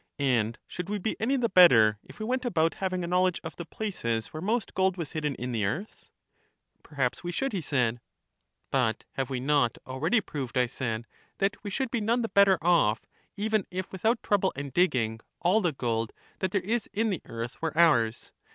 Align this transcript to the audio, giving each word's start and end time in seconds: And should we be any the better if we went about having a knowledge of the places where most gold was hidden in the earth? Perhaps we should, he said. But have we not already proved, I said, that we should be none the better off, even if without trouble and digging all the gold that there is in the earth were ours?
And 0.17 0.57
should 0.65 0.89
we 0.89 0.97
be 0.97 1.15
any 1.19 1.35
the 1.37 1.47
better 1.47 1.99
if 2.03 2.17
we 2.19 2.25
went 2.25 2.43
about 2.43 2.73
having 2.81 3.03
a 3.03 3.07
knowledge 3.07 3.39
of 3.43 3.55
the 3.55 3.67
places 3.67 4.29
where 4.29 4.41
most 4.41 4.73
gold 4.73 4.97
was 4.97 5.11
hidden 5.11 5.35
in 5.35 5.51
the 5.51 5.63
earth? 5.63 6.09
Perhaps 6.81 7.23
we 7.23 7.31
should, 7.31 7.53
he 7.53 7.61
said. 7.61 8.01
But 8.71 9.03
have 9.11 9.29
we 9.29 9.39
not 9.39 9.77
already 9.85 10.19
proved, 10.19 10.57
I 10.57 10.65
said, 10.65 11.05
that 11.37 11.63
we 11.63 11.69
should 11.69 11.91
be 11.91 12.01
none 12.01 12.23
the 12.23 12.29
better 12.29 12.57
off, 12.63 13.05
even 13.35 13.67
if 13.69 13.91
without 13.91 14.23
trouble 14.23 14.51
and 14.55 14.73
digging 14.73 15.19
all 15.39 15.61
the 15.61 15.71
gold 15.71 16.13
that 16.39 16.49
there 16.49 16.61
is 16.61 16.89
in 16.93 17.11
the 17.11 17.21
earth 17.25 17.61
were 17.61 17.77
ours? 17.77 18.31